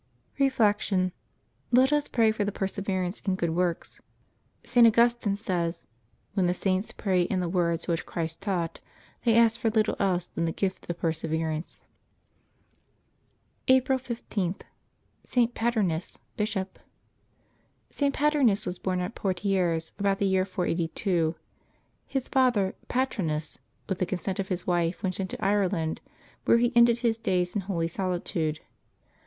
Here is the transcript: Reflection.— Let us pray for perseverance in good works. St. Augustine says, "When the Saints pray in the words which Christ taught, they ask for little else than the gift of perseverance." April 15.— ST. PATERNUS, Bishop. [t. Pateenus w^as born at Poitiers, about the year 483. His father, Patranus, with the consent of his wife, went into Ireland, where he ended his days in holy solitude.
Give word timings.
Reflection.— 0.39 1.11
Let 1.79 1.93
us 1.93 2.07
pray 2.07 2.31
for 2.31 2.43
perseverance 2.49 3.19
in 3.21 3.35
good 3.35 3.51
works. 3.51 4.01
St. 4.63 4.87
Augustine 4.87 5.35
says, 5.35 5.85
"When 6.33 6.47
the 6.47 6.55
Saints 6.55 6.91
pray 6.91 7.21
in 7.21 7.39
the 7.39 7.47
words 7.47 7.87
which 7.87 8.03
Christ 8.07 8.41
taught, 8.41 8.79
they 9.25 9.35
ask 9.35 9.59
for 9.61 9.69
little 9.69 9.95
else 9.99 10.25
than 10.25 10.45
the 10.45 10.51
gift 10.51 10.89
of 10.89 10.97
perseverance." 10.97 11.83
April 13.67 13.99
15.— 13.99 14.61
ST. 15.23 15.53
PATERNUS, 15.53 16.17
Bishop. 16.35 16.79
[t. 17.91 18.09
Pateenus 18.09 18.65
w^as 18.65 18.81
born 18.81 19.01
at 19.01 19.13
Poitiers, 19.13 19.93
about 19.99 20.17
the 20.17 20.25
year 20.25 20.45
483. 20.45 21.35
His 22.07 22.27
father, 22.27 22.73
Patranus, 22.87 23.59
with 23.87 23.99
the 23.99 24.07
consent 24.07 24.39
of 24.39 24.47
his 24.47 24.65
wife, 24.65 25.03
went 25.03 25.19
into 25.19 25.45
Ireland, 25.45 26.01
where 26.45 26.57
he 26.57 26.73
ended 26.75 27.01
his 27.01 27.19
days 27.19 27.53
in 27.53 27.61
holy 27.61 27.87
solitude. 27.87 28.61